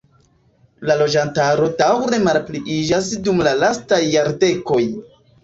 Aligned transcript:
La 0.89 0.95
loĝantaro 1.01 1.67
daŭre 1.81 2.19
malpliiĝas 2.29 3.11
dum 3.29 3.45
la 3.49 3.53
lastaj 3.61 4.01
jardekoj. 4.17 4.83